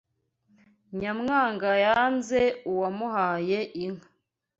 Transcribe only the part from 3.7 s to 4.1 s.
inka